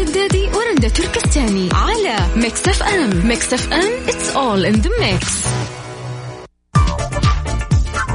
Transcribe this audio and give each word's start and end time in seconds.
الشدادي 0.00 0.48
ورندا 0.54 0.88
تركستاني 0.88 1.68
على 1.72 2.16
ميكس 2.36 2.68
اف 2.68 2.82
ام 2.82 3.26
ميكس 3.26 3.52
اف 3.52 3.72
ام 3.72 4.06
it's 4.06 4.34
all 4.34 4.72
in 4.72 4.82
the 4.82 4.90
mix. 5.00 5.48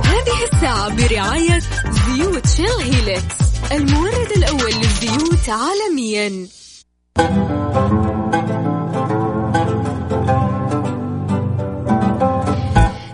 هذه 0.05 0.43
الساعة 0.53 0.95
برعاية 0.95 1.59
زيوت 1.91 2.47
شيل 2.47 2.93
هيلكس 2.93 3.35
المورد 3.71 4.31
الأول 4.37 4.71
للزيوت 4.71 5.49
عالميا. 5.49 6.47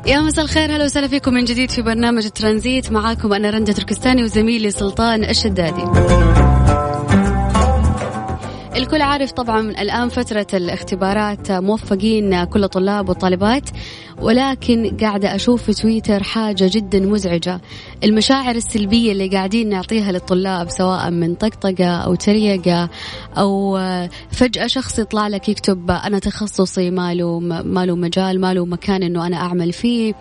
يا 0.05 0.19
مساء 0.19 0.45
الخير 0.45 0.75
هلا 0.75 0.85
وسهلا 0.85 1.07
فيكم 1.07 1.33
من 1.33 1.45
جديد 1.45 1.71
في 1.71 1.81
برنامج 1.81 2.29
ترانزيت. 2.29 2.91
معاكم 2.91 3.33
أنا 3.33 3.49
رندا 3.49 3.73
تركستاني 3.73 4.23
وزميلي 4.23 4.71
سلطان 4.71 5.23
الشدادي. 5.23 5.83
الكل 8.75 9.01
عارف 9.01 9.31
طبعا 9.31 9.59
الآن 9.69 10.09
فترة 10.09 10.47
الاختبارات 10.53 11.51
موفقين 11.51 12.43
كل 12.43 12.63
الطلاب 12.63 13.09
والطالبات 13.09 13.69
ولكن 14.21 14.97
قاعدة 15.01 15.35
أشوف 15.35 15.63
في 15.63 15.73
تويتر 15.73 16.23
حاجة 16.23 16.69
جدا 16.73 16.99
مزعجة. 16.99 17.61
المشاعر 18.03 18.55
السلبية 18.55 19.11
اللي 19.11 19.27
قاعدين 19.27 19.69
نعطيها 19.69 20.11
للطلاب 20.11 20.69
سواء 20.69 21.09
من 21.09 21.35
طقطقة 21.35 21.87
أو 21.87 22.15
تريقة 22.15 22.89
أو 23.37 23.79
فجأة 24.31 24.67
شخص 24.67 24.99
يطلع 24.99 25.27
لك 25.27 25.49
يكتب 25.49 25.91
أنا 25.91 26.19
تخصصي 26.19 26.91
ماله 26.91 27.39
ماله 27.39 27.95
مجال 27.95 28.41
ماله 28.41 28.65
مكان 28.65 29.03
إنه 29.03 29.27
أنا 29.27 29.37
أعمل 29.37 29.73
فيه. 29.73 30.13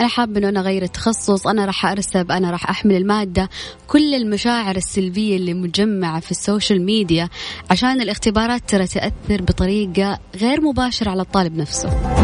أنا 0.00 0.08
حاب 0.08 0.36
إنه 0.36 0.48
أنا 0.48 0.60
أغير 0.60 0.82
التخصص 0.82 1.46
أنا 1.46 1.64
راح 1.64 1.86
أرسب 1.86 2.30
أنا 2.30 2.50
راح 2.50 2.70
أحمل 2.70 2.96
المادة. 2.96 3.48
كل 3.86 4.14
المشاعر 4.14 4.76
السلبية 4.76 5.36
اللي 5.36 5.54
مجمعة 5.54 6.20
في 6.20 6.30
السوشيال 6.30 6.84
ميديا 6.84 7.28
عشان 7.70 7.91
الاختبارات 8.00 8.62
ترى 8.68 8.86
تأثر 8.86 9.42
بطريقة 9.42 10.18
غير 10.36 10.60
مباشرة 10.60 11.10
على 11.10 11.22
الطالب 11.22 11.56
نفسه. 11.56 12.21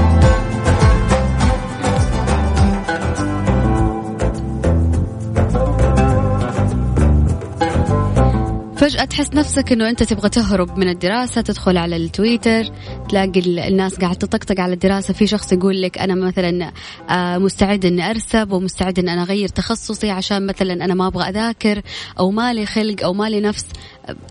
فجأة 8.88 9.04
تحس 9.04 9.34
نفسك 9.34 9.72
إنه 9.72 9.88
أنت 9.88 10.02
تبغى 10.02 10.28
تهرب 10.28 10.78
من 10.78 10.88
الدراسة 10.88 11.40
تدخل 11.40 11.76
على 11.76 11.96
التويتر 11.96 12.64
تلاقي 13.08 13.68
الناس 13.68 13.94
قاعد 13.94 14.16
تطقطق 14.16 14.60
على 14.60 14.72
الدراسة. 14.72 15.14
في 15.14 15.26
شخص 15.26 15.52
يقول 15.52 15.82
لك 15.82 15.98
أنا 15.98 16.14
مثلا 16.14 16.72
آه، 17.10 17.38
مستعد 17.38 17.84
إني 17.84 18.10
أرسب 18.10 18.52
ومستعد 18.52 18.98
إني 18.98 19.12
أنا 19.12 19.22
أغير 19.22 19.48
تخصصي 19.48 20.10
عشان 20.10 20.46
مثلا 20.46 20.84
أنا 20.84 20.94
ما 20.94 21.06
أبغى 21.06 21.28
أذاكر 21.28 21.82
أو 22.18 22.30
مالي 22.30 22.66
خلق 22.66 23.04
أو 23.04 23.12
مالي 23.12 23.40
نفس. 23.40 23.66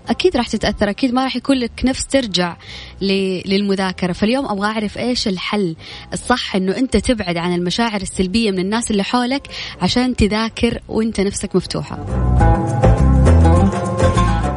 أكيد 0.10 0.38
راح 0.38 0.48
تتأثر 0.48 0.90
أكيد 0.90 1.14
ما 1.14 1.24
راح 1.24 1.36
يكون 1.36 1.58
لك 1.58 1.82
نفس 1.84 2.08
ترجع 2.08 2.58
للمذاكرة. 3.02 4.14
فاليوم 4.14 4.46
أبغى 4.46 4.68
أعرف 4.68 4.98
إيش 4.98 5.28
الحل 5.28 5.76
الصح 6.14 6.56
إنه 6.56 6.78
أنت 6.78 6.98
تبعد 6.98 7.38
عن 7.38 7.56
المشاعر 7.56 8.02
السلبية 8.02 8.52
من 8.52 8.60
الناس 8.60 8.92
اللي 8.92 9.04
حولك 9.04 9.48
عشان 9.82 10.16
تذاكر 10.16 10.82
وأنت 10.88 11.22
نفسك 11.22 11.56
مفتوحة. 11.56 12.57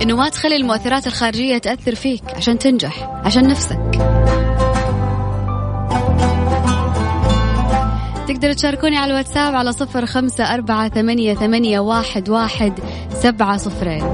إنه 0.02 0.16
ما 0.16 0.28
تخلي 0.28 0.56
المؤثرات 0.56 1.06
الخارجية 1.06 1.58
تأثر 1.58 1.94
فيك 1.94 2.22
عشان 2.36 2.58
تنجح 2.58 3.20
عشان 3.24 3.48
نفسك. 3.48 3.80
تقدروا 8.28 8.54
تشاركوني 8.54 8.96
على 8.96 9.10
الواتساب 9.10 9.54
على 9.54 9.72
صفر 9.72 10.06
خمسة 10.06 10.54
أربعة 10.54 10.88
ثمانية, 10.88 11.34
ثمانية 11.34 11.80
واحد, 11.80 12.28
واحد 12.28 12.72
سبعة 13.22 13.56
صفرين. 13.56 14.04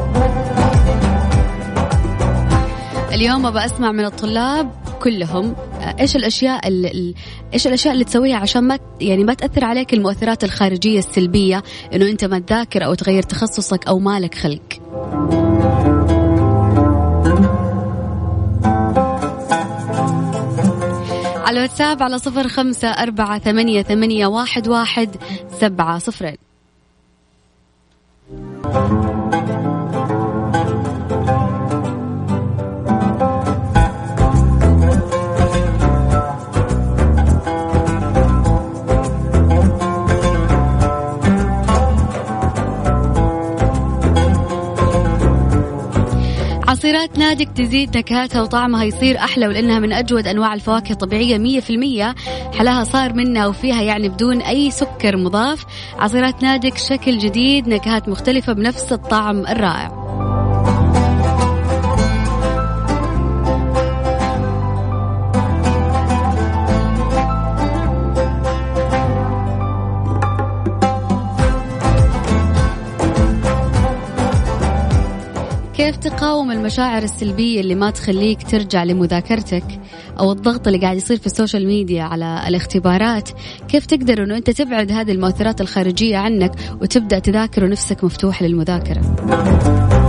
اليوم 3.12 3.46
أبى 3.46 3.64
أسمع 3.64 3.92
من 3.92 4.04
الطلاب 4.04 4.70
كلهم 5.02 5.56
إيش 6.00 6.16
الأشياء 6.16 6.60
إيش 7.54 7.66
الأشياء 7.66 7.94
اللي 7.94 8.04
تسويها 8.04 8.36
عشان 8.36 8.64
ما 8.64 8.78
يعني 9.00 9.24
ما 9.24 9.34
تأثر 9.34 9.64
عليك 9.64 9.94
المؤثرات 9.94 10.44
الخارجية 10.44 10.98
السلبية 10.98 11.62
إنه 11.94 12.10
أنت 12.10 12.24
ما 12.24 12.38
تذاكر 12.38 12.84
أو 12.84 12.94
تغير 12.94 13.22
تخصصك 13.22 13.86
أو 13.88 13.98
مالك 13.98 14.34
خلق. 14.34 14.62
على 21.46 21.56
الواتساب 21.56 22.02
على 22.02 22.18
صفر 22.18 22.48
خمسة 22.48 22.88
أربعة 22.88 23.38
ثمانية, 23.38 23.82
ثمانية 23.82 24.26
واحد, 24.26 24.68
واحد 24.68 25.16
سبعة 25.60 25.98
صفرين. 25.98 26.36
عصيرات 46.86 47.18
نادك 47.18 47.48
تزيد 47.48 47.96
نكهاتها 47.98 48.42
وطعمها 48.42 48.84
يصير 48.84 49.18
أحلى 49.18 49.48
ولأنها 49.48 49.78
من 49.78 49.92
أجود 49.92 50.26
أنواع 50.26 50.54
الفواكه 50.54 50.92
الطبيعية 50.92 51.38
مية 51.38 51.60
في 51.60 51.70
المية. 51.70 52.14
حلاها 52.58 52.84
صار 52.84 53.12
منها 53.12 53.46
وفيها 53.46 53.82
يعني 53.82 54.08
بدون 54.08 54.42
أي 54.42 54.70
سكر 54.70 55.16
مضاف. 55.16 55.64
عصيرات 55.98 56.42
نادك 56.42 56.78
شكل 56.78 57.18
جديد 57.18 57.68
نكهات 57.68 58.08
مختلفة 58.08 58.52
بنفس 58.52 58.92
الطعم 58.92 59.46
الرائع. 59.46 60.05
كيف 75.76 75.96
تقاوم 75.96 76.50
المشاعر 76.50 77.02
السلبية 77.02 77.60
اللي 77.60 77.74
ما 77.74 77.90
تخليك 77.90 78.50
ترجع 78.50 78.84
لمذاكرتك 78.84 79.64
أو 80.18 80.32
الضغط 80.32 80.66
اللي 80.66 80.78
قاعد 80.78 80.96
يصير 80.96 81.16
في 81.16 81.26
السوشيال 81.26 81.66
ميديا 81.66 82.02
على 82.02 82.44
الاختبارات؟ 82.48 83.28
كيف 83.68 83.86
تقدر 83.86 84.22
أنه 84.22 84.36
أنت 84.36 84.50
تبعد 84.50 84.92
هذه 84.92 85.12
المؤثرات 85.12 85.60
الخارجية 85.60 86.16
عنك 86.16 86.52
وتبدأ 86.80 87.18
تذاكر 87.18 87.64
ونفسك 87.64 88.04
مفتوح 88.04 88.42
للمذاكرة؟ 88.42 90.05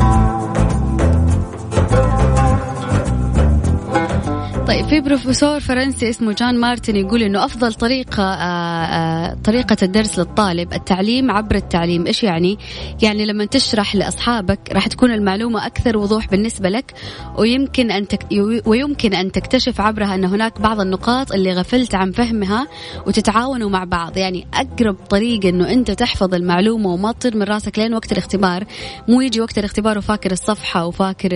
طيب 4.68 4.88
في 4.88 5.02
بروفيسور 5.02 5.60
فرنسي 5.60 6.10
اسمه 6.10 6.34
جان 6.34 6.60
مارتن 6.60 6.96
يقول 6.96 7.24
إنه 7.24 7.46
أفضل 7.46 7.74
طريقة 7.74 8.24
آآ 8.24 8.36
آه، 8.36 8.86
آآ 8.86 9.32
آه، 9.32 9.38
طريقة 9.44 9.78
الدرس 9.84 10.20
للطالب 10.20 10.74
التعليم 10.74 11.32
عبر 11.32 11.56
التعليم. 11.56 12.08
إيش 12.08 12.24
يعني؟ 12.24 12.58
يعني 13.02 13.26
لما 13.26 13.46
تشرح 13.46 13.96
لأصحابك 13.96 14.60
راح 14.72 14.88
تكون 14.88 15.12
المعلومة 15.12 15.66
أكثر 15.66 15.98
وضوح 15.98 16.28
بالنسبة 16.28 16.70
لك 16.70 16.94
ويمكن 17.38 17.92
أن 17.92 18.08
تك 18.08 18.20
ويمكن 18.66 19.14
أن 19.14 19.32
تكتشف 19.32 19.82
عبرها 19.82 20.16
إن 20.16 20.26
هناك 20.26 20.62
بعض 20.62 20.82
النقاط 20.82 21.32
اللي 21.32 21.54
غفلت 21.54 21.96
عن 21.96 22.12
فهمها 22.12 22.68
وتتعاونوا 23.06 23.70
مع 23.70 23.84
بعض. 23.84 24.18
يعني 24.18 24.48
أقرب 24.54 24.96
طريقة 25.10 25.50
إنه 25.50 25.70
أنت 25.70 25.92
تحفظ 25.92 26.34
المعلومة 26.34 26.94
وما 26.94 27.12
تطير 27.12 27.38
من 27.38 27.44
راسك 27.44 27.80
لين 27.80 27.94
وقت 27.94 28.12
الاختبار 28.12 28.64
مو 29.08 29.22
يجي 29.22 29.42
وقت 29.42 29.58
الاختبار 29.58 29.98
وفاكر 29.98 30.32
الصفحة 30.32 30.86
وفاكر 30.86 31.36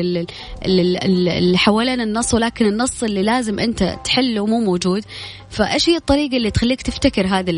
اللي 0.65 1.57
حوالين 1.57 2.01
النص 2.01 2.33
ولكن 2.33 2.65
النص 2.65 3.03
اللي 3.03 3.20
اللي 3.21 3.31
لازم 3.31 3.59
أنت 3.59 3.97
تحله 4.03 4.45
مو 4.45 4.59
موجود. 4.59 5.03
فإيش 5.49 5.89
هي 5.89 5.95
الطريقة 5.95 6.37
اللي 6.37 6.51
تخليك 6.51 6.81
تفتكر 6.81 7.27
هذه 7.27 7.49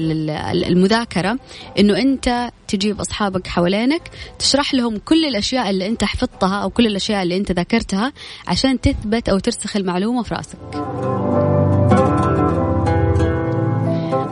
المذاكرة؟ 0.68 1.40
إنه 1.80 1.98
أنت 1.98 2.52
تجيب 2.68 3.00
أصحابك 3.00 3.48
حوالينك 3.48 4.02
تشرح 4.40 4.74
لهم 4.74 4.98
كل 4.98 5.26
الأشياء 5.26 5.70
اللي 5.70 5.88
أنت 5.88 6.04
حفظتها 6.04 6.64
أو 6.64 6.70
كل 6.70 6.88
الأشياء 6.88 7.24
اللي 7.24 7.38
أنت 7.38 7.52
ذاكرتها 7.52 8.14
عشان 8.48 8.82
تثبت 8.82 9.30
أو 9.30 9.40
ترسخ 9.40 9.78
المعلومة 9.78 10.24
في 10.24 10.36
رأسك. 10.36 10.60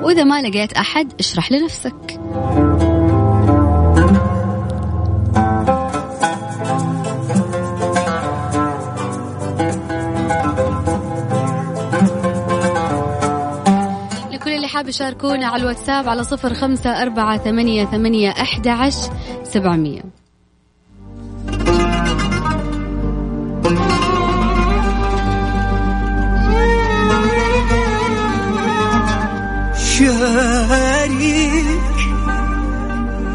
وإذا 0.03 0.23
ما 0.23 0.41
لقيت 0.41 0.73
أحد 0.73 1.13
اشرح 1.19 1.51
لنفسك. 1.51 2.20
حاب 14.81 14.89
يشاركونا 14.89 15.47
على 15.47 15.61
الواتساب 15.61 16.09
على 16.09 16.23
صفر 16.23 16.53
خمسة 16.53 17.01
أربعة 17.01 17.37
ثمانية 17.37 17.85
ثمانية 17.85 18.29
أحد 18.29 18.67
عشر 18.67 19.11
سبعمية. 19.43 20.01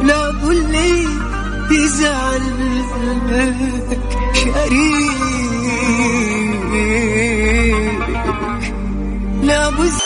لا 0.02 0.30
اللي 0.30 1.04
يزعل 1.70 2.42
شريك 4.34 5.16
لا 9.42 9.70
بز 9.70 10.05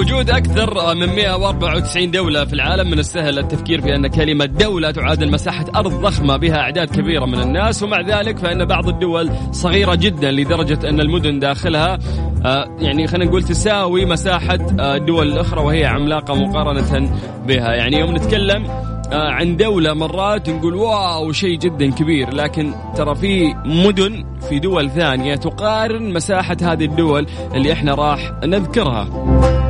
وجود 0.00 0.30
أكثر 0.30 0.94
من 0.94 1.06
194 1.06 2.10
دولة 2.10 2.44
في 2.44 2.52
العالم. 2.52 2.90
من 2.90 2.98
السهل 2.98 3.38
التفكير 3.38 3.80
في 3.80 3.94
أن 3.94 4.06
كلمة 4.06 4.44
دولة 4.44 4.90
تعادل 4.90 5.30
مساحة 5.30 5.64
أرض 5.76 6.00
ضخمة 6.00 6.36
بها 6.36 6.56
أعداد 6.56 6.90
كبيرة 6.90 7.26
من 7.26 7.40
الناس 7.40 7.82
ومع 7.82 8.00
ذلك 8.00 8.38
فإن 8.38 8.64
بعض 8.64 8.88
الدول 8.88 9.30
صغيرة 9.52 9.94
جدا 9.94 10.30
لدرجة 10.30 10.88
أن 10.88 11.00
المدن 11.00 11.38
داخلها 11.38 11.98
آه، 12.44 12.76
يعني 12.78 13.06
خلينا 13.06 13.24
نقول 13.24 13.42
تساوي 13.42 14.04
مساحة 14.04 14.58
آه، 14.80 14.96
الدول 14.96 15.28
الأخرى 15.32 15.60
وهي 15.60 15.86
عملاقة 15.86 16.34
مقارنة 16.34 17.10
بها. 17.46 17.74
يعني 17.74 17.98
يوم 17.98 18.16
نتكلم 18.16 18.66
آه، 19.12 19.30
عن 19.30 19.56
دولة 19.56 19.94
مرات 19.94 20.50
نقول 20.50 20.74
واو 20.74 21.32
شيء 21.32 21.58
جدا 21.58 21.90
كبير. 21.90 22.34
لكن 22.34 22.72
ترى 22.96 23.14
في 23.14 23.54
مدن 23.64 24.24
في 24.48 24.58
دول 24.58 24.90
ثانية 24.90 25.34
تقارن 25.34 26.12
مساحة 26.12 26.56
هذه 26.62 26.84
الدول 26.84 27.26
اللي 27.54 27.72
إحنا 27.72 27.94
راح 27.94 28.32
نذكرها. 28.44 29.69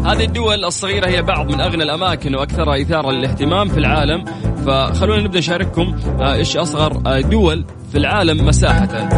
هذه 0.09 0.23
الدول 0.23 0.65
الصغيرة 0.65 1.07
هي 1.07 1.21
بعض 1.21 1.51
من 1.51 1.61
أغنى 1.61 1.83
الأماكن 1.83 2.35
وأكثرها 2.35 2.81
إثارة 2.81 3.11
للاهتمام 3.11 3.67
في 3.69 3.77
العالم 3.77 4.25
فخلونا 4.65 5.23
نبدأ 5.23 5.39
نشارككم 5.39 5.95
آه، 6.19 6.33
إيش 6.33 6.57
أصغر 6.57 7.01
آه، 7.05 7.19
دول 7.19 7.65
في 7.91 7.97
العالم 7.97 8.45
مساحة 8.45 9.09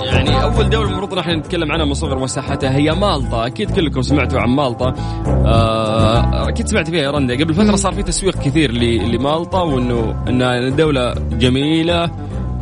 يعني 0.00 0.42
أول 0.42 0.70
دولة 0.70 0.88
المفروض 0.88 1.18
نحن 1.18 1.30
نتكلم 1.30 1.72
عنها 1.72 1.84
من 1.84 1.94
صغر 1.94 2.18
مساحتها 2.18 2.76
هي 2.76 2.90
مالطا. 2.90 3.46
أكيد 3.46 3.70
كلكم 3.70 4.02
سمعتوا 4.02 4.40
عن 4.40 4.48
مالطا. 4.48 4.94
آه، 5.26 6.48
أكيد 6.48 6.68
سمعت 6.68 6.90
فيها 6.90 7.02
يا 7.02 7.10
رندا 7.10 7.34
قبل 7.34 7.54
فترة 7.54 7.76
صار 7.76 7.92
في 7.92 8.02
تسويق 8.02 8.34
كثير 8.34 8.72
لمالطا 8.72 9.62
وإنه 9.62 10.24
إنها 10.28 10.68
دولة 10.68 11.14
جميلة 11.32 12.10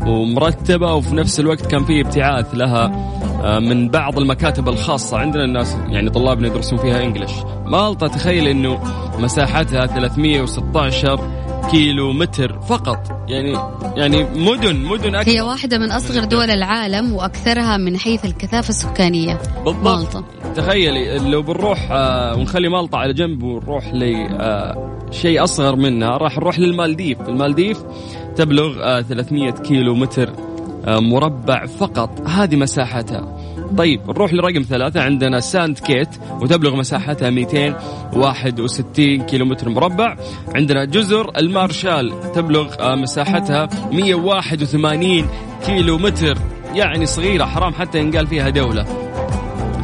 ومرتبة 0.06 0.94
وفي 0.94 1.14
نفس 1.14 1.40
الوقت 1.40 1.66
كان 1.66 1.84
في 1.84 2.00
ابتعاث 2.00 2.54
لها. 2.54 3.08
من 3.42 3.88
بعض 3.88 4.18
المكاتب 4.18 4.68
الخاصة 4.68 5.18
عندنا 5.18 5.44
الناس 5.44 5.76
يعني 5.88 6.10
طلابنا 6.10 6.46
يدرسون 6.46 6.78
فيها 6.78 7.02
انجلش 7.02 7.32
مالطا 7.66 8.06
تخيل 8.06 8.48
إنه 8.48 8.80
مساحتها 9.18 9.86
316 9.86 11.38
كيلو 11.70 12.12
متر 12.12 12.60
فقط. 12.60 13.28
يعني 13.28 13.58
يعني 13.96 14.24
مدن 14.24 14.76
مدن 14.76 15.14
أكثر. 15.14 15.30
هي 15.30 15.40
واحدة 15.40 15.78
من 15.78 15.90
أصغر 15.90 16.24
دول 16.24 16.50
العالم 16.50 17.12
وأكثرها 17.12 17.76
من 17.76 17.98
حيث 17.98 18.24
الكثافة 18.24 18.68
السكانية. 18.68 19.38
بالضبط. 19.64 19.84
مالطا 19.84 20.24
تخيلي 20.56 21.18
لو 21.18 21.42
بنروح 21.42 21.88
آه 21.90 22.36
ونخلي 22.36 22.68
مالطا 22.68 22.98
على 22.98 23.12
جنب 23.12 23.42
ونروح 23.42 23.84
لشيء 23.94 25.40
آه 25.40 25.44
أصغر 25.44 25.76
منها 25.76 26.16
راح 26.16 26.36
نروح 26.36 26.58
للمالديف. 26.58 27.20
المالديف 27.20 27.78
تبلغ 28.36 28.82
آه 28.82 29.00
300 29.02 29.50
كيلو 29.50 29.94
متر 29.94 30.28
آه، 30.28 30.47
مربع 30.86 31.66
فقط. 31.66 32.20
هذه 32.26 32.56
مساحتها. 32.56 33.38
طيب 33.78 34.00
نروح 34.08 34.34
لرقم 34.34 34.62
ثلاثة. 34.62 35.00
عندنا 35.00 35.40
سانت 35.40 35.78
كيتس 35.78 36.08
وتبلغ 36.40 36.76
مساحتها 36.76 37.30
261 37.30 39.22
كيلومتر 39.22 39.68
مربع. 39.68 40.16
عندنا 40.54 40.84
جزر 40.84 41.30
المارشال 41.36 42.32
تبلغ 42.34 42.74
آه، 42.80 42.94
مساحتها 42.94 43.68
181 43.92 45.26
كيلومتر. 45.66 46.38
يعني 46.74 47.06
صغيرة 47.06 47.44
حرام 47.44 47.74
حتى 47.74 47.98
ينقال 47.98 48.26
فيها 48.26 48.48
دولة. 48.48 48.86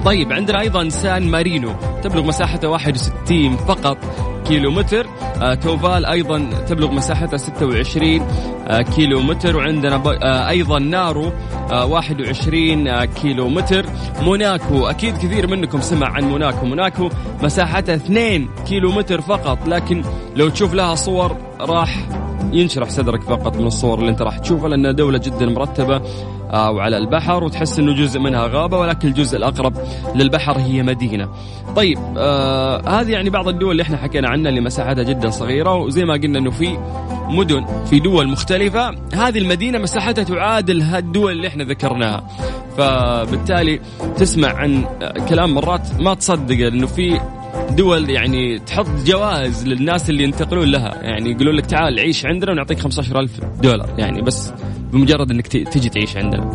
طيب 0.05 0.33
عندنا 0.33 0.61
أيضا 0.61 0.89
سان 0.89 1.31
مارينو 1.31 1.73
تبلغ 2.03 2.23
مساحتها 2.23 2.69
61 2.69 3.57
فقط. 3.57 3.99
كيلو 4.45 4.71
متر 4.71 5.07
آه 5.43 5.55
توفال 5.55 6.07
أيضا 6.07 6.51
تبلغ 6.69 6.91
مساحتها 6.93 7.37
26 7.37 8.21
آه 8.69 8.83
كيلو 8.83 9.21
متر 9.21 9.57
وعندنا 9.57 10.03
آه 10.23 10.49
أيضا 10.49 10.79
نارو 10.79 11.33
آه 11.73 11.87
21 11.87 12.89
آه 12.89 13.05
كيلو 13.05 13.49
متر 13.49 13.87
موناكو 14.23 14.87
أكيد 14.87 15.17
كثير 15.17 15.47
منكم 15.47 15.81
سمع 15.81 16.09
عن 16.09 16.25
موناكو. 16.25 16.67
موناكو 16.67 17.09
مساحتها 17.43 17.95
2 17.95 18.49
كيلو 18.69 18.93
متر 18.93 19.21
فقط 19.21 19.59
لكن 19.69 20.03
لو 20.37 20.49
تشوف 20.49 20.75
لها 20.75 20.95
صور 20.95 21.37
راح 21.61 21.97
ينشرح 22.53 22.89
صدرك 22.89 23.23
فقط 23.23 23.57
من 23.57 23.67
الصور 23.67 23.99
اللي 23.99 24.11
انت 24.11 24.23
راح 24.23 24.39
تشوفها 24.39 24.69
لأنها 24.69 24.93
دولة 24.93 25.19
جدا 25.19 25.47
مرتبة. 25.47 26.01
آه، 26.55 26.71
وعلى 26.71 26.97
البحر 26.97 27.45
وتحس 27.45 27.79
إنه 27.79 27.95
جزء 27.95 28.21
منها 28.21 28.47
غابة 28.47 28.79
ولكن 28.79 29.09
الجزء 29.09 29.37
الأقرب 29.37 29.75
للبحر 30.15 30.59
هي 30.59 30.83
مدينة. 30.83 31.29
طيب 31.77 31.99
آه 32.17 33.01
هذه 33.01 33.11
يعني 33.11 33.31
بعض 33.31 33.49
الدول 33.49 33.71
اللي 33.73 33.83
إحنا 33.83 33.97
حكينا 33.97 34.29
عنها 34.29 34.49
اللي 34.51 34.61
مساحتها 34.61 35.03
جدا 35.03 35.31
صغيرة 35.31 35.75
وزي 35.75 36.05
ما 36.05 36.13
قلنا 36.15 36.39
إنه 36.39 36.51
في 36.51 36.79
مدن 37.29 37.65
في 37.91 37.99
دول 38.01 38.29
مختلفة 38.29 38.91
هذه 39.15 39.39
المدينة 39.39 39.79
مساحتها 39.79 40.25
تعادل 40.25 40.83
هالدول 40.83 41.33
اللي 41.33 41.49
إحنا 41.49 41.65
ذكرناها. 41.65 42.29
فبالتالي 42.79 43.81
تسمع 44.17 44.49
عن 44.49 44.85
كلام 45.29 45.55
مرات 45.55 46.01
ما 46.01 46.15
تصدق 46.15 46.67
إنه 46.67 46.87
في 46.87 47.21
دول 47.71 48.11
يعني 48.11 48.59
تحط 48.59 48.87
جوائز 49.07 49.67
للناس 49.67 50.11
اللي 50.11 50.25
ينتقلون 50.25 50.69
لها. 50.69 51.03
يعني 51.03 51.31
يقولون 51.31 51.55
لك 51.55 51.67
تعال 51.67 51.99
عيش 51.99 52.27
عندنا 52.27 52.53
ونعطيك 52.53 52.81
15000 52.81 53.31
دولار 53.63 53.89
يعني 53.99 54.23
بس. 54.23 54.53
بمجرد 54.95 55.31
إنك 55.31 55.47
تجي 55.47 55.89
تعيش 55.89 56.17
عندنا 56.17 56.51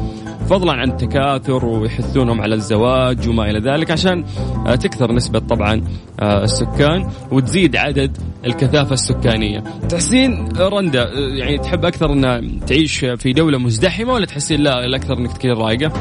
فضلا 0.49 0.71
عن 0.71 0.91
التكاثر 0.91 1.65
ويحثونهم 1.65 2.41
على 2.41 2.55
الزواج 2.55 3.29
وما 3.29 3.49
إلى 3.49 3.59
ذلك 3.71 3.91
عشان 3.91 4.25
آه، 4.67 4.75
تكثر 4.75 5.11
نسبة 5.11 5.39
طبعا 5.39 5.81
آه، 6.19 6.43
السكان 6.43 7.09
وتزيد 7.31 7.75
عدد 7.75 8.17
الكثافة 8.45 8.93
السكانية. 8.93 9.63
تحسين 9.89 10.49
رندا 10.57 11.03
آه، 11.03 11.13
يعني 11.15 11.57
تحب 11.57 11.85
أكثر 11.85 12.13
انها 12.13 12.41
تعيش 12.67 13.05
في 13.05 13.33
دولة 13.33 13.57
مزدحمة 13.57 14.13
ولا 14.13 14.25
تحسين 14.25 14.59
لا 14.61 14.85
الأكثر 14.85 15.17
إنك 15.17 15.37
تكون 15.37 15.51
رايقة؟ 15.51 15.93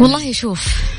والله 0.00 0.32
شوف 0.32 0.91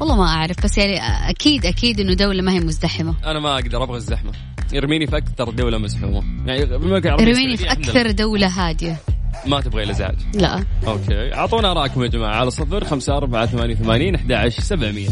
والله 0.00 0.16
ما 0.16 0.26
أعرف 0.26 0.64
بس 0.64 0.78
يعني 0.78 1.00
أكيد 1.30 1.66
أكيد 1.66 2.00
إنه 2.00 2.14
دولة 2.14 2.42
ما 2.42 2.52
هي 2.52 2.60
مزدحمة. 2.60 3.14
أنا 3.24 3.40
ما 3.40 3.54
أقدر 3.54 3.82
أبغى 3.82 3.96
الزحمة. 3.96 4.32
ارميني 4.74 5.06
في 5.06 5.16
أكثر 5.16 5.50
دولة 5.50 5.78
مزحومه 5.78 6.22
يعني 6.46 6.74
أرميني 7.06 7.56
في 7.56 7.72
أكثر 7.72 8.10
دولة 8.10 8.46
هادية. 8.46 8.96
ما 9.46 9.60
تبغى 9.60 9.82
الازعاج 9.82 10.16
لا. 10.34 10.64
أوكي 10.86 11.34
أعطونا 11.34 11.72
رايكم 11.72 12.02
يا 12.02 12.08
جماعة 12.08 12.36
على 12.36 12.50
صفر 12.50 12.84
خمسة 12.84 13.16
أربعة 13.16 13.46
ثمانية 13.46 13.74
ثمانين 13.74 14.14
أحد 14.14 14.32
عشر 14.32 14.62
سبعمية. 14.62 15.08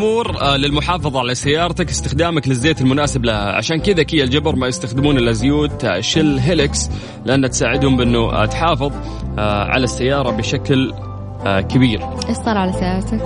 الأمور 0.00 0.42
آه، 0.42 0.56
للمحافظة 0.56 1.18
على 1.18 1.34
سيارتك 1.34 1.90
استخدامك 1.90 2.48
للزيت 2.48 2.80
المناسب 2.80 3.24
لها 3.24 3.56
عشان 3.56 3.80
كذا 3.80 4.02
كيا 4.02 4.24
الجبر 4.24 4.56
ما 4.56 4.66
يستخدمون 4.66 5.18
إلا 5.18 5.32
زيوت 5.32 5.84
آه، 5.84 6.00
شل 6.00 6.38
هيلكس 6.38 6.90
لانها 7.24 7.48
تساعدهم 7.48 7.96
بأنه 7.96 8.18
آه، 8.18 8.46
تحافظ 8.46 8.92
على 9.38 9.84
السيارة 9.84 10.30
بشكل 10.30 10.94
كبير. 11.44 12.00
إيش 12.28 12.36
صار 12.36 12.58
على 12.58 12.72
سيارتك. 12.72 13.20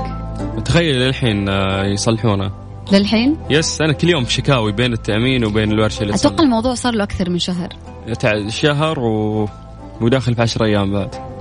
تخيل 0.65 0.97
للحين 0.97 1.49
يصلحونها 1.85 2.53
للحين؟ 2.93 3.37
يس 3.51 3.81
أنا 3.81 3.93
كل 3.93 4.09
يوم 4.09 4.25
في 4.25 4.33
شكاوي 4.33 4.73
بين 4.73 4.93
التأمين 4.93 5.45
وبين 5.45 5.73
الورشة 5.73 6.03
اللي 6.03 6.15
أتوقع 6.15 6.45
الموضوع 6.45 6.75
صار 6.75 6.95
له 6.95 7.05
أكثر 7.05 7.31
من 7.31 7.39
شهر. 7.39 7.69
شهر 8.49 9.01
و... 9.01 9.49
وداخل 10.01 10.35
في 10.35 10.43
10 10.43 10.65
أيام 10.65 10.93
بعد. 10.93 11.34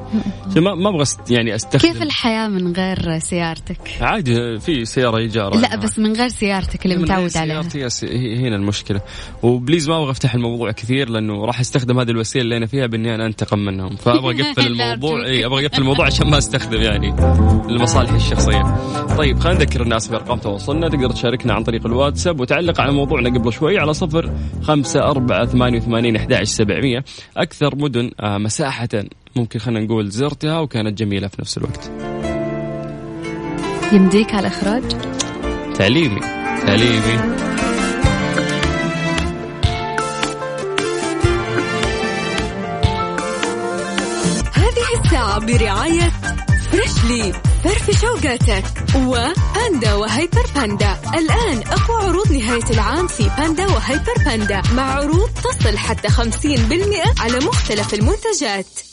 ما 0.56 0.76
ما 0.76 0.90
أبغى 0.90 1.06
يعني 1.30 1.56
أستخدم. 1.56 1.92
كيف 1.92 2.02
الحياة 2.02 2.48
من 2.48 2.74
غير 2.74 3.20
سيارتك؟ 3.20 3.78
عادي 4.02 4.60
في 4.60 4.86
سيارة 4.86 5.18
ايجار 5.18 5.56
لا 5.56 5.76
بس 5.76 6.00
من 6.00 6.14
غير 6.14 6.28
سيارتك 6.28 6.86
اللي 6.86 6.98
متعود 6.98 7.38
عليها. 7.38 7.62
سيارتي 7.62 8.48
هنا 8.48 8.56
المشكلة. 8.56 9.02
وبليز 9.44 9.90
ما 9.90 9.98
أبغى 9.98 10.12
أفتح 10.12 10.36
الموضوع 10.36 10.72
كثير 10.72 11.10
لأنه 11.10 11.46
راح 11.46 11.60
أستخدم 11.60 12.00
هذه 12.00 12.10
الوسيلة 12.10 12.44
اللي 12.44 12.58
أنا 12.58 12.66
فيها 12.66 12.86
بإني 12.86 13.16
أنا 13.16 13.26
أنتقم 13.26 13.60
منهم 13.60 13.96
فأبغى 13.96 14.42
أقفل 14.42 14.68
الموضوع 14.68 15.26
اي 15.26 15.46
أبغى 15.46 15.66
أقفل 15.66 15.82
الموضوع 15.82 16.06
عشان 16.06 16.30
ما 16.30 16.38
أستخدم 16.38 16.82
يعني 16.82 17.16
لمصالحي 17.70 18.16
الشخصية. 18.16 18.78
طيب 19.18 19.40
خلينا 19.40 19.60
نذكر 19.60 19.82
الناس 19.82 20.08
بأرقام 20.08 20.38
تواصلنا. 20.38 20.90
تقدر 20.90 21.10
تشاركنا 21.10 21.54
عن 21.54 21.64
طريق 21.64 21.86
الواتساب 21.86 22.40
وتعلق 22.40 22.82
على 22.82 22.92
موضوعنا 22.92 23.30
قبل 23.30 23.54
شوي 23.54 23.80
على 23.80 23.94
صفر 23.94 24.34
خمسة 24.62 25.00
أربعة 25.00 25.46
ثمانية 25.46 25.78
وثمانين 25.78 26.18
أكثر 27.38 27.76
مدن 27.76 28.12
آه، 28.20 28.38
مساحة 28.38 28.90
ممكن 29.36 29.60
خلينا 29.60 29.86
نقول 29.86 30.10
زرتها 30.10 30.60
وكانت 30.60 30.98
جميلة 30.98 31.28
في 31.28 31.36
نفس 31.42 31.58
الوقت. 31.58 31.92
يمديك 33.94 34.34
على 34.34 34.48
الإخراج؟ 34.48 34.84
تعليمي 35.78 36.20
تعليمي. 36.66 37.34
هذه 44.54 45.04
الساعة 45.04 45.40
برعاية 45.40 46.12
فريشلي 46.72 47.34
فرفش 47.64 48.06
اوقاتك 48.06 48.66
وباندا 48.96 49.94
وهيبر 49.94 50.46
باندا. 50.56 50.98
الآن 51.14 51.58
أقوى 51.68 52.10
عروض 52.10 52.32
نهاية 52.32 52.70
العام 52.70 53.08
في 53.08 53.30
باندا 53.38 53.66
وهيبر 53.68 54.14
باندا 54.26 54.62
مع 54.76 54.84
عروض 54.84 55.30
تصل 55.30 55.78
حتى 55.78 56.08
50% 56.08 57.22
على 57.22 57.38
مختلف 57.38 57.94
المنتجات. 57.94 58.93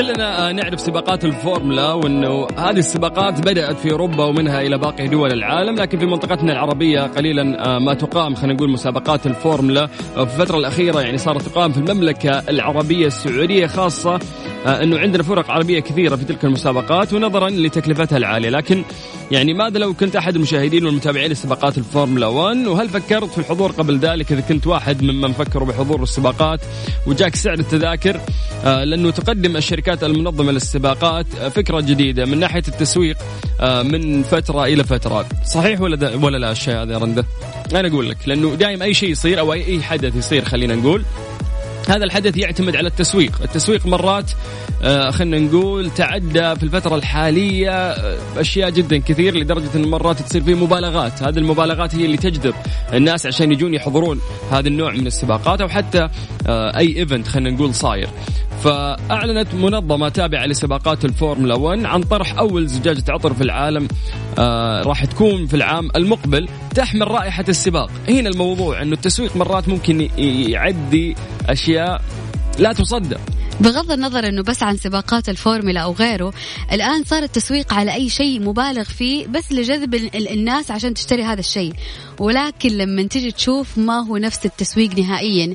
كلنا 0.00 0.52
نعرف 0.52 0.80
سباقات 0.80 1.24
الفورمولا 1.24 1.92
وإنه 1.92 2.46
هذه 2.58 2.78
السباقات 2.78 3.40
بدأت 3.40 3.78
في 3.78 3.92
أوروبا 3.92 4.24
ومنها 4.24 4.60
إلى 4.60 4.78
باقي 4.78 5.08
دول 5.08 5.32
العالم 5.32 5.74
لكن 5.74 5.98
في 5.98 6.06
منطقتنا 6.06 6.52
العربية 6.52 7.00
قليلا 7.00 7.66
آه، 7.66 7.78
ما 7.78 7.94
تقام 7.94 8.34
خلينا 8.34 8.54
نقول 8.54 8.70
مسابقات 8.70 9.26
الفورمولا. 9.26 9.86
في 9.86 10.20
الفترة 10.20 10.58
الأخيرة 10.58 11.00
يعني 11.00 11.18
صارت 11.18 11.42
تقام 11.42 11.72
في 11.72 11.78
المملكة 11.78 12.30
العربية 12.30 13.06
السعودية 13.06 13.66
خاصة 13.66 14.14
آه، 14.14 14.20
إنه 14.66 14.98
عندنا 14.98 15.22
فرق 15.22 15.50
عربية 15.50 15.80
كثيرة 15.80 16.16
في 16.16 16.24
تلك 16.24 16.44
المسابقات 16.44 17.12
ونظرا 17.12 17.50
لتكلفتها 17.50 18.18
العالية. 18.18 18.50
لكن 18.50 18.84
يعني 19.30 19.54
ماذا 19.54 19.78
لو 19.78 19.94
كنت 19.94 20.16
أحد 20.16 20.36
المشاهدين 20.36 20.86
والمتابعين 20.86 21.30
لسباقات 21.30 21.78
الفورمولا 21.78 22.26
1 22.26 22.66
وهل 22.66 22.88
فكرت 22.88 23.30
في 23.30 23.38
الحضور 23.38 23.72
قبل 23.72 23.98
ذلك 23.98 24.32
إذا 24.32 24.40
كنت 24.40 24.66
واحد 24.66 25.02
ممن 25.02 25.32
فكروا 25.32 25.68
بحضور 25.68 26.02
السباقات؟ 26.02 26.60
وجاك 27.06 27.34
سعر 27.34 27.58
التذاكر 27.58 28.20
آه، 28.64 28.84
لأنه 28.84 29.10
تقدم 29.10 29.56
الشركات 29.56 30.04
المنظمة 30.04 30.52
للسباقات 30.52 31.26
آه، 31.40 31.48
فكرة 31.48 31.80
جديدة 31.80 32.24
من 32.24 32.38
ناحية 32.38 32.62
التسويق 32.68 33.16
من 33.82 34.22
فترة 34.22 34.64
إلى 34.64 34.84
فترة. 34.84 35.26
صحيح 35.44 35.80
ولا 35.80 36.16
ولا 36.16 36.36
لا 36.36 36.50
الشيء 36.52 36.74
هذا 36.74 36.92
يا 36.92 36.98
رنده؟ 36.98 37.24
أنا 37.74 37.88
أقول 37.88 38.10
لك 38.10 38.16
لأنه 38.26 38.54
دائما 38.54 38.84
أي 38.84 38.94
شيء 38.94 39.10
يصير 39.10 39.40
أو 39.40 39.52
أي 39.52 39.82
حدث 39.82 40.16
يصير 40.16 40.44
خلينا 40.44 40.74
نقول 40.74 41.02
هذا 41.88 42.04
الحدث 42.04 42.36
يعتمد 42.36 42.76
على 42.76 42.88
التسويق. 42.88 43.42
التسويق 43.42 43.86
مرات 43.86 44.30
آه 44.82 45.10
خلينا 45.10 45.38
نقول 45.38 45.90
تعدى 45.90 46.56
في 46.56 46.62
الفترة 46.62 46.94
الحالية 46.94 47.70
آه 47.70 48.18
أشياء 48.36 48.70
جدا 48.70 48.98
كثير 48.98 49.36
لدرجة 49.36 49.68
أن 49.74 49.88
مرات 49.88 50.22
تصير 50.22 50.42
فيه 50.42 50.54
مبالغات. 50.54 51.22
هذه 51.22 51.38
المبالغات 51.38 51.94
هي 51.94 52.04
اللي 52.04 52.16
تجذب 52.16 52.54
الناس 52.92 53.26
عشان 53.26 53.52
يجون 53.52 53.74
يحضرون 53.74 54.20
هذا 54.50 54.68
النوع 54.68 54.92
من 54.92 55.06
السباقات 55.06 55.60
أو 55.60 55.68
حتى 55.68 56.08
آه 56.46 56.76
أي 56.76 56.98
event 56.98 57.28
خلينا 57.28 57.50
نقول 57.50 57.74
صاير. 57.74 58.08
فأعلنت 58.64 59.54
منظمة 59.54 60.08
تابعة 60.08 60.46
لسباقات 60.46 61.04
الفورمولا 61.04 61.54
1 61.54 61.84
عن 61.84 62.02
طرح 62.02 62.38
أول 62.38 62.66
زجاجة 62.66 63.04
عطر 63.08 63.34
في 63.34 63.42
العالم 63.42 63.88
آه 64.38 64.82
راح 64.82 65.04
تكون 65.04 65.46
في 65.46 65.54
العام 65.54 65.88
المقبل 65.96 66.48
تحمل 66.74 67.10
رائحة 67.10 67.44
السباق. 67.48 67.90
هنا 68.08 68.28
الموضوع 68.28 68.82
أنه 68.82 68.92
التسويق 68.92 69.36
مرات 69.36 69.68
ممكن 69.68 70.08
يعدي 70.18 71.16
أشياء 71.48 72.02
لا 72.58 72.72
تصدق. 72.72 73.20
بغض 73.60 73.92
النظر 73.92 74.28
إنه 74.28 74.42
بس 74.42 74.62
عن 74.62 74.76
سباقات 74.76 75.28
الفورمولا 75.28 75.80
أو 75.80 75.92
غيره 75.92 76.32
الآن 76.72 77.04
صار 77.04 77.22
التسويق 77.22 77.74
على 77.74 77.94
أي 77.94 78.08
شيء 78.08 78.40
مبالغ 78.42 78.84
فيه 78.84 79.26
بس 79.26 79.52
لجذب 79.52 79.94
الناس 80.14 80.70
عشان 80.70 80.94
تشتري 80.94 81.22
هذا 81.22 81.40
الشيء. 81.40 81.72
ولكن 82.18 82.68
لما 82.68 83.02
تيجي 83.02 83.30
تشوف 83.32 83.78
ما 83.78 84.06
هو 84.06 84.16
نفس 84.16 84.46
التسويق 84.46 84.98
نهائيا 84.98 85.54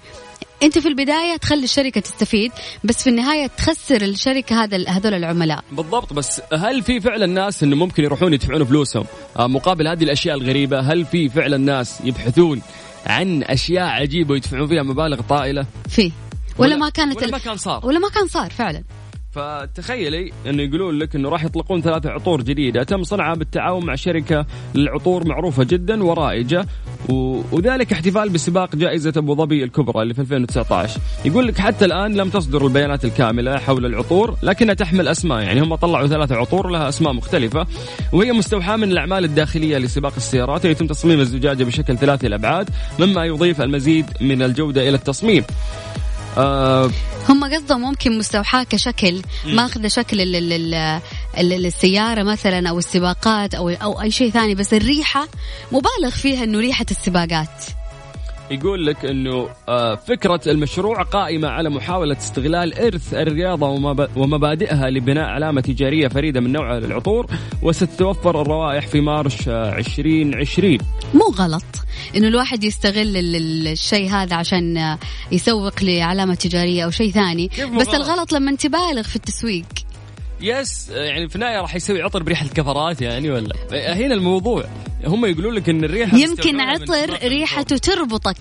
أنت 0.63 0.77
في 0.77 0.87
البداية 0.87 1.37
تخلي 1.37 1.63
الشركة 1.63 2.01
تستفيد 2.01 2.51
بس 2.83 3.03
في 3.03 3.09
النهاية 3.09 3.47
تخسر 3.47 4.01
الشركة 4.01 4.63
هذا 4.63 4.89
هذول 4.89 5.13
العملاء. 5.13 5.63
بالضبط 5.71 6.13
بس 6.13 6.41
هل 6.53 6.81
في 6.81 6.99
فعلا 6.99 7.25
ناس 7.25 7.63
انه 7.63 7.75
ممكن 7.75 8.03
يروحون 8.03 8.33
يدفعون 8.33 8.63
فلوسهم؟ 8.63 9.05
آه، 9.39 9.47
مقابل 9.47 9.87
هذه 9.87 10.03
الأشياء 10.03 10.37
الغريبة 10.37 10.79
هل 10.79 11.05
في 11.05 11.29
فعلا 11.29 11.57
ناس 11.57 12.01
يبحثون 12.03 12.61
عن 13.05 13.43
أشياء 13.43 13.85
عجيبة 13.85 14.31
ويدفعون 14.31 14.67
فيها 14.67 14.83
مبالغ 14.83 15.21
طائلة؟ 15.21 15.65
في. 15.89 16.01
ولا, 16.01 16.11
ولا 16.57 16.75
ما 16.75 16.89
كانت 16.89 17.17
ولا 17.17 17.31
ما 17.31 17.37
كان 17.37 17.57
صار. 17.57 17.85
ولا 17.85 17.99
ما 17.99 18.09
كان 18.09 18.27
صار 18.27 18.49
فعلا. 18.49 18.83
فتخيلي 19.31 20.31
إنه 20.45 20.63
يقولون 20.63 20.99
لك 20.99 21.15
إنه 21.15 21.29
راح 21.29 21.43
يطلقون 21.43 21.81
ثلاثة 21.81 22.09
عطور 22.09 22.41
جديدة 22.41 22.83
تم 22.83 23.03
صنعها 23.03 23.35
بالتعاون 23.35 23.85
مع 23.85 23.95
شركة 23.95 24.45
للعطور 24.75 25.27
معروفة 25.27 25.63
جدا 25.63 26.03
ورائجة. 26.03 26.65
و... 27.09 27.41
وذلك 27.51 27.93
احتفال 27.93 28.29
بسباق 28.29 28.75
جائزة 28.75 29.13
أبو 29.17 29.35
ظبي 29.35 29.63
الكبرى 29.63 30.01
اللي 30.03 30.13
في 30.13 30.21
2019 30.21 30.99
يقول 31.25 31.47
لك 31.47 31.57
حتى 31.57 31.85
الآن 31.85 32.13
لم 32.13 32.29
تصدر 32.29 32.67
البيانات 32.67 33.05
الكاملة 33.05 33.57
حول 33.57 33.85
العطور 33.85 34.35
لكنها 34.43 34.73
تحمل 34.73 35.07
أسماء 35.07 35.39
يعني 35.41 35.61
هم 35.61 35.75
طلعوا 35.75 36.07
ثلاثة 36.07 36.35
عطور 36.35 36.69
لها 36.69 36.89
أسماء 36.89 37.13
مختلفة 37.13 37.67
وهي 38.13 38.31
مستوحاة 38.31 38.75
من 38.75 38.91
الأعمال 38.91 39.23
الداخلية 39.23 39.77
لسباق 39.77 40.13
السيارات 40.17 40.65
يتم 40.65 40.87
تصميم 40.87 41.19
الزجاجة 41.19 41.63
بشكل 41.63 41.97
ثلاثي 41.97 42.27
الأبعاد 42.27 42.69
مما 42.99 43.25
يضيف 43.25 43.61
المزيد 43.61 44.05
من 44.21 44.41
الجودة 44.41 44.81
إلى 44.89 44.95
التصميم. 44.95 45.43
آه 46.37 46.91
هم 47.29 47.53
قصدهم 47.53 47.81
ممكن 47.81 48.17
مستوحاة 48.17 48.63
كشكل 48.63 49.21
ماخذة 49.45 49.87
شكل 49.87 50.17
السيارة 51.37 52.23
مثلا 52.23 52.69
أو 52.69 52.77
السباقات 52.79 53.55
أو 53.55 53.69
أو 53.69 54.01
أي 54.01 54.11
شيء 54.11 54.31
ثاني 54.31 54.55
بس 54.55 54.73
الريحة 54.73 55.27
مبالغ 55.71 56.09
فيها 56.09 56.43
إنه 56.43 56.59
ريحة 56.59 56.85
السباقات. 56.91 57.63
يقول 58.51 58.85
لك 58.85 59.05
إنه 59.05 59.49
آه، 59.69 59.95
فكرة 59.95 60.41
المشروع 60.47 61.03
قائمة 61.03 61.47
على 61.47 61.69
محاولة 61.69 62.17
استغلال 62.17 62.79
إرث 62.79 63.13
الرياضة 63.13 63.67
ومبادئها 64.15 64.89
لبناء 64.89 65.25
علامة 65.25 65.61
تجارية 65.61 66.07
فريدة 66.07 66.39
من 66.39 66.51
نوعها 66.51 66.79
للعطور 66.79 67.27
وستتوفر 67.61 68.41
الروائح 68.41 68.87
في 68.87 69.01
مارش 69.01 69.49
2020 69.49 70.73
آه، 70.73 71.17
مو 71.17 71.25
غلط 71.37 71.63
إنه 72.15 72.27
الواحد 72.27 72.63
يستغل 72.63 73.17
الشيء 73.67 74.09
هذا 74.09 74.35
عشان 74.35 74.97
يسوق 75.31 75.83
لعلامة 75.83 76.35
تجارية 76.35 76.85
أو 76.85 76.91
شيء 76.91 77.11
ثاني. 77.11 77.47
بس 77.47 77.87
غلط؟ 77.87 77.95
الغلط 77.95 78.33
لما 78.33 78.55
تبالغ 78.55 79.03
في 79.03 79.15
التسويق. 79.15 79.65
يس 80.41 80.89
يعني 80.89 81.29
في 81.29 81.35
النهاية 81.35 81.61
راح 81.61 81.75
يسوي 81.75 82.01
عطر 82.01 82.23
بريحه 82.23 82.45
الكفرات 82.45 83.01
يعني 83.01 83.31
ولا؟ 83.31 83.55
هنا 83.71 84.13
الموضوع. 84.13 84.65
هم 85.05 85.25
يقولون 85.25 85.53
لك 85.53 85.69
إن 85.69 85.83
الريحة 85.83 86.17
يمكن 86.17 86.59
عطر 86.59 87.17
ريحته 87.23 87.77
تربطك 87.77 88.37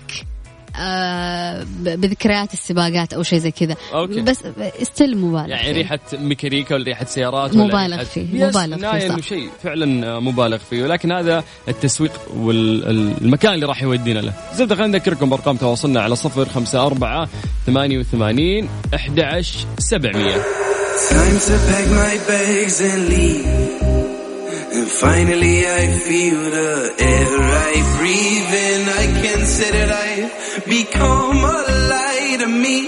آه 0.79 1.65
بذكريات 1.79 2.53
السباقات 2.53 3.13
أو 3.13 3.23
شيء 3.23 3.39
زي 3.39 3.51
كذا. 3.51 3.75
بس 4.21 4.37
استل 4.81 5.17
مبالغ 5.17 5.49
يعني 5.49 5.71
ريحة 5.71 5.99
ميكانيكا 6.13 6.75
ولا 6.75 6.83
ريحة 6.83 7.05
سيارات 7.05 7.55
مبالغ 7.55 8.03
فيه 8.03 8.45
مبالغ 8.45 8.77
فيه 8.77 9.05
إنه 9.05 9.21
شيء 9.21 9.49
فعلا 9.63 10.19
مبالغ 10.19 10.57
فيه. 10.57 10.83
ولكن 10.83 11.11
هذا 11.11 11.43
التسويق 11.67 12.11
والمكان 12.35 13.53
اللي 13.53 13.65
راح 13.65 13.83
يودينا 13.83 14.19
له. 14.19 14.33
زبده 14.53 14.75
خلينا 14.75 14.97
نذكركم 14.97 15.29
بأرقام 15.29 15.57
تواصلنا 15.57 16.01
على 16.01 16.15
صفر 16.15 16.45
خمسة 16.45 16.85
أربعة 16.85 17.29
ثمانية 17.65 17.99
وثمانين 17.99 18.69
أحد 18.95 19.19
عشر 19.19 19.59
سبعمية. 19.79 20.41
finally 24.94 25.66
I 25.66 25.86
feel 26.06 26.40
the 26.58 26.94
air 26.98 27.30
I 27.70 27.74
breathe 27.98 28.52
in. 28.68 28.80
I 29.02 29.06
can 29.22 29.40
say 29.46 29.70
that 29.70 29.90
I've 30.06 30.64
become 30.66 31.38
a 31.38 31.60
light 31.92 32.36
to 32.40 32.46
me. 32.46 32.78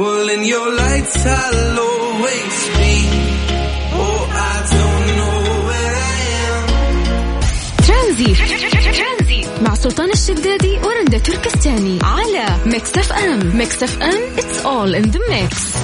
Well, 0.00 0.28
in 0.28 0.44
your 0.44 0.68
lights 0.82 1.26
I'll 1.26 1.78
always 1.88 2.56
be. 2.78 2.94
Oh, 4.02 4.20
I 4.50 4.54
don't 4.76 5.06
know 5.18 5.38
where 5.68 5.94
I 6.12 6.18
am. 6.44 6.64
ترانزي 7.86 9.46
مع 9.62 9.74
سلطان 9.74 10.10
الشدادي 10.10 10.78
ورندا 10.84 11.18
تركستاني 11.18 11.98
على 12.02 12.46
ميكس 12.66 12.98
اف 12.98 13.12
ام 13.12 13.56
ميكس 13.56 13.82
اف 13.82 14.02
ام 14.02 14.36
it's 14.36 14.64
all 14.64 14.94
in 14.94 15.10
the 15.10 15.20
mix 15.30 15.76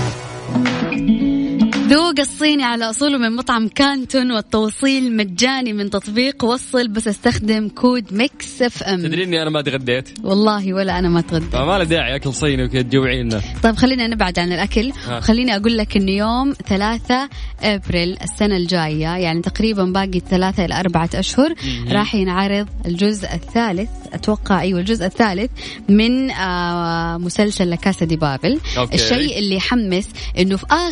ذوق 1.91 2.19
الصيني 2.19 2.63
على 2.63 2.89
أصوله 2.89 3.17
من 3.17 3.35
مطعم 3.35 3.67
كانتون 3.67 4.31
والتوصيل 4.31 5.15
مجاني 5.15 5.73
من 5.73 5.89
تطبيق 5.89 6.43
وصل 6.43 6.87
بس 6.87 7.07
أستخدم 7.07 7.69
كود 7.69 8.13
ميكس 8.13 8.61
إف 8.61 8.83
إم. 8.83 9.01
تدري 9.01 9.23
إني 9.23 9.41
أنا 9.41 9.49
ما 9.49 9.61
تغديت؟ 9.61 10.09
والله 10.23 10.73
ولا 10.73 10.99
أنا 10.99 11.09
ما 11.09 11.21
تغدى 11.21 11.45
فما 11.45 11.77
له 11.77 11.83
داعي 11.83 12.15
أكل 12.15 12.33
صيني 12.33 12.63
وكذا 12.63 12.81
تجوعينا. 12.81 13.41
طيب 13.63 13.75
خلينا 13.75 14.07
نبعد 14.07 14.39
عن 14.39 14.51
الأكل. 14.51 14.91
ها. 15.07 15.19
خليني 15.19 15.55
أقول 15.55 15.77
لك 15.77 15.97
إنه 15.97 16.11
يوم 16.11 16.53
ثلاثة 16.67 17.29
أبريل 17.61 18.17
السنة 18.23 18.57
الجاية 18.57 19.17
يعني 19.17 19.41
تقريبا 19.41 19.83
باقي 19.83 20.19
ثلاثة 20.29 20.65
إلى 20.65 20.79
أربعة 20.79 21.09
أشهر 21.15 21.53
راح 21.91 22.15
ينعرض 22.15 22.67
الجزء 22.85 23.27
الثالث 23.33 23.89
أتوقع 24.13 24.61
أيوة 24.61 24.79
الجزء 24.79 25.05
الثالث 25.05 25.51
من 25.89 26.31
آه 26.31 27.17
مسلسل 27.17 27.69
لا 27.71 27.83
كاسا 27.83 28.05
دي 28.05 28.15
بابيل. 28.15 28.59
okay. 28.77 28.95
الشيء 28.95 29.39
اللي 29.39 29.55
يحمس 29.55 30.07
إنه 30.39 30.57
في 30.57 30.65
آه 30.71 30.89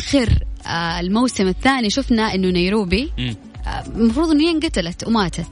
الموسم 1.00 1.48
الثاني 1.48 1.90
شفنا 1.90 2.34
إنه 2.34 2.48
نيروبي. 2.50 3.10
آه، 3.66 3.84
المفروض 3.96 4.30
إنه 4.30 4.44
هي 4.44 4.50
انقتلت 4.50 5.06
وماتت. 5.08 5.46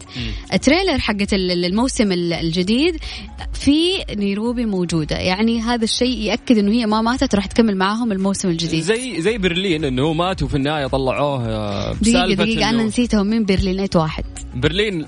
ال 0.52 0.58
trailer 0.58 0.98
حقت 0.98 1.34
ال- 1.34 1.64
الموسم 1.64 2.12
ال- 2.12 2.32
الجديد 2.32 2.96
في 3.52 4.04
نيروبي 4.16 4.64
موجودة. 4.66 5.16
يعني 5.16 5.60
هذا 5.60 5.84
الشيء 5.84 6.18
يأكد 6.18 6.58
إنه 6.58 6.72
هي 6.72 6.86
ما 6.86 7.00
ماتت 7.02 7.34
راح 7.34 7.46
تكمل 7.46 7.76
معاهم 7.76 8.12
الموسم 8.12 8.48
الجديد. 8.48 8.82
زي 8.82 9.20
زي 9.20 9.38
برلين 9.38 9.84
إنه 9.84 10.02
هو 10.02 10.14
مات 10.14 10.42
وفي 10.42 10.54
النهاية 10.56 10.86
طلعوه 10.86 11.48
آه، 11.48 11.92
دقيقة 11.92 12.34
دقيقة 12.34 12.70
أنا 12.70 12.82
نسيتهم. 12.84 13.26
من 13.26 13.44
برلين؟ 13.44 13.80
أي 13.80 13.96
واحد. 13.96 14.24
برلين 14.54 15.06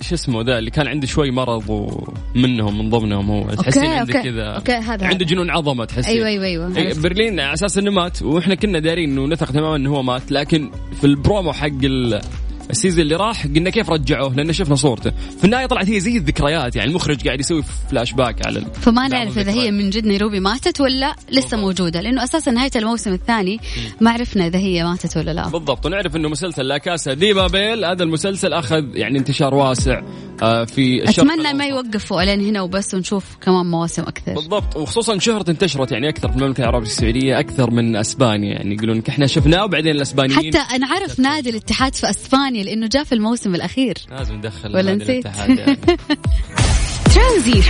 شو 0.00 0.14
اسمه 0.14 0.42
ذا 0.42 0.58
اللي 0.58 0.70
كان 0.70 0.88
عنده 0.88 1.06
شوي 1.06 1.30
مرض 1.30 1.64
ومنهم 1.70 2.78
من 2.78 2.90
ضمنهم 2.90 3.30
هو 3.30 3.50
تحسين 3.54 3.84
عنده. 3.86 4.12
كذا 4.22 4.62
هذا- 4.80 5.06
عنده. 5.06 5.24
جنون 5.24 5.50
عظمة 5.50 5.84
تحسين 5.84 6.04
أيوه 6.26 6.26
أيوه 6.28 6.44
أيوه 6.44 6.78
عرفت. 6.86 6.98
برلين 7.00 7.40
على 7.40 7.52
أساس 7.54 7.78
إنه 7.78 7.90
مات 7.90 8.22
وإحنا 8.22 8.54
كنا 8.54 8.78
دارين 8.78 9.10
إنه 9.10 9.26
نثق 9.26 9.50
تماما 9.52 9.76
إنه 9.76 9.90
هو 9.90 10.02
مات 10.02 10.32
لكن 10.32 10.70
في 11.00 11.04
البرومو 11.06 11.52
حق 11.52 11.66
ال- 11.84 12.20
ال 12.70 12.74
season 12.74 13.00
اللي 13.00 13.16
راح 13.16 13.46
قلنا 13.46 13.70
كيف 13.70 13.90
رجعوه؟ 13.90 14.34
لأن 14.34 14.52
شفنا 14.52 14.74
صورته. 14.74 15.10
في 15.38 15.44
النهاية 15.44 15.66
طلعت 15.66 15.88
هي 15.88 16.00
زي 16.00 16.16
الذكريات 16.16 16.76
يعني 16.76 16.90
المخرج 16.90 17.26
قاعد 17.26 17.40
يسوي 17.40 17.62
فلاش 17.90 18.12
باك 18.12 18.46
على 18.46 18.64
فما 18.80 19.08
نعرف 19.08 19.38
إذا 19.38 19.52
هي. 19.52 19.70
من 19.70 19.90
جد 19.90 20.06
نيروبي 20.06 20.40
ماتت 20.40 20.80
ولا 20.80 21.16
لسه 21.30 21.40
بالضبط. 21.40 21.54
موجودة 21.54 22.00
لأنه 22.00 22.24
أساسا 22.24 22.50
نهاية 22.50 22.70
الموسم 22.76 23.12
الثاني 23.12 23.60
ما 24.00 24.10
عرفنا 24.10 24.46
إذا 24.46 24.58
هي 24.58 24.84
ماتت 24.84 25.16
ولا 25.16 25.30
لا. 25.30 25.48
بالضبط. 25.48 25.86
ونعرف 25.86 26.16
إنه 26.16 26.28
مسلسل 26.28 26.68
لا 26.68 26.78
كاسا 26.78 27.14
دي 27.14 27.32
بابيل 27.32 27.84
هذا 27.84 28.02
المسلسل 28.02 28.52
أخذ 28.52 28.84
يعني 28.94 29.18
انتشار 29.18 29.54
واسع 29.54 30.02
آه، 30.42 30.64
في 30.64 31.02
الشرق 31.08 31.24
أتمنى 31.32 31.52
ما. 31.52 31.66
يوقفوا 31.66 32.22
الين 32.22 32.40
هنا 32.48 32.62
وبس 32.62 32.94
ونشوف 32.94 33.24
كمان 33.40 33.66
مواسم 33.66 34.02
أكثر. 34.02 34.34
بالضبط. 34.34 34.76
وخصوصا 34.76 35.18
شهرة 35.18 35.50
انتشرت 35.50 35.92
يعني 35.92 36.08
أكثر 36.08 36.28
في 36.28 36.36
المملكة 36.36 36.60
العربية 36.60 36.86
السعودية 36.86 37.40
أكثر 37.40 37.70
من 37.70 37.96
أسبانيا 37.96 38.52
يعني 38.52 38.74
يقولون 38.74 39.02
إحنا 39.08 39.26
شفناه 39.26 39.64
وبعدين 39.64 39.96
الأسبانيين 39.96 40.38
حتى 40.54 40.76
أنا 40.76 40.86
عارف 40.86 41.20
نادي 41.20 41.50
الاتحاد 41.50 41.94
في 41.94 42.10
أسبانيا 42.10 42.59
لأنه 42.62 42.86
جاء 42.86 43.04
في 43.04 43.14
الموسم 43.14 43.54
الأخير. 43.54 43.94
لازم 44.10 44.34
ندخل 44.34 44.76
ولا 44.76 44.94
نسيت؟ 44.94 45.24
يعني. 45.24 45.76
ترانزيت. 47.14 47.64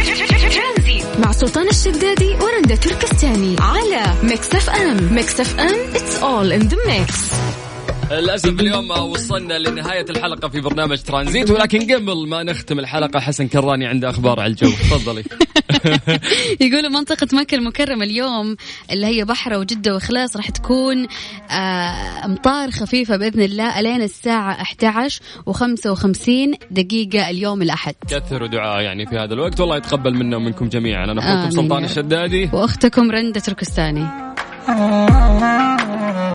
مع 1.19 1.33
سلطان 1.33 1.69
الشدادي 1.69 2.29
ورندا 2.35 2.75
تركستاني 2.75 3.57
على 3.61 4.15
Mix 4.23 4.55
FM 4.55 5.15
Mix 5.15 5.41
FM 5.41 5.93
it's 5.95 6.23
all 6.23 6.61
in 6.61 6.71
the 6.73 6.77
mix. 6.91 7.35
للأسف 8.13 8.61
اليوم 8.61 8.91
وصلنا 8.91 9.59
لنهاية 9.59 10.05
الحلقة 10.11 10.49
في 10.49 10.61
برنامج 10.61 10.99
ترانزيت 11.03 11.51
ولكن 11.51 11.95
قبل 11.95 12.29
ما 12.29 12.43
نختم 12.43 12.79
الحلقة 12.79 13.21
حسن 13.21 13.49
كراني 13.49 13.87
عنده 13.87 14.11
أخبار 14.11 14.41
على 14.41 14.51
الجو. 14.51 14.71
تفضلي. 14.71 15.25
يقولوا 16.61 16.91
منطقة 16.91 17.27
مكة 17.33 17.55
المكرمة 17.55 18.05
اليوم 18.05 18.57
اللي 18.93 19.07
هي 19.07 19.25
بحرة 19.25 19.59
وجدة 19.59 19.95
وإخلاص 19.95 20.37
راح 20.37 20.51
تكون 20.51 21.07
آه، 21.51 22.25
أمطار 22.25 22.71
خفيفة 22.71 23.17
بإذن 23.17 23.43
الله 23.43 23.81
ألين 23.81 24.03
الساعة 24.03 24.53
11 24.53 25.21
و55 25.51 26.57
دقيقة 26.71 27.31
اليوم 27.31 27.63
الأحد. 27.63 27.95
كثروا 28.09 28.49
دعاء 28.49 28.83
يعني 28.83 29.07
في 29.07 29.19
هذا 29.19 29.35
الوقت. 29.35 29.61
والله 29.61 29.77
يتقبل 29.77 30.15
منا 30.15 30.37
ومنكم 30.37 30.69
جميعا. 30.69 31.05
أنا 31.05 31.21
أخوكم 31.21 31.39
آمين 31.39 31.51
سلطان. 31.51 31.85
الشدادي. 31.85 32.51
وأختكم 32.53 33.11
رندة 33.11 33.41
تركستاني. 33.41 34.07